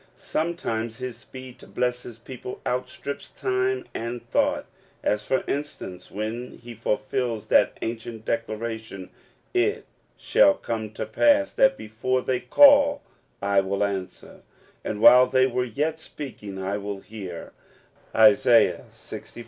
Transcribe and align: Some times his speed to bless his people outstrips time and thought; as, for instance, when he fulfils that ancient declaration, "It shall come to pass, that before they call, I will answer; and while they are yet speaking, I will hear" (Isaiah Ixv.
Some 0.17 0.55
times 0.55 0.97
his 0.97 1.15
speed 1.15 1.59
to 1.59 1.67
bless 1.67 2.01
his 2.01 2.17
people 2.17 2.59
outstrips 2.65 3.29
time 3.29 3.85
and 3.93 4.27
thought; 4.31 4.65
as, 5.03 5.27
for 5.27 5.43
instance, 5.47 6.09
when 6.09 6.57
he 6.57 6.73
fulfils 6.73 7.45
that 7.49 7.77
ancient 7.83 8.25
declaration, 8.25 9.11
"It 9.53 9.85
shall 10.17 10.55
come 10.55 10.89
to 10.93 11.05
pass, 11.05 11.53
that 11.53 11.77
before 11.77 12.23
they 12.23 12.39
call, 12.39 13.03
I 13.43 13.61
will 13.61 13.83
answer; 13.83 14.41
and 14.83 15.01
while 15.01 15.27
they 15.27 15.45
are 15.45 15.63
yet 15.63 15.99
speaking, 15.99 16.57
I 16.59 16.79
will 16.79 17.01
hear" 17.01 17.51
(Isaiah 18.15 18.85
Ixv. 18.95 19.37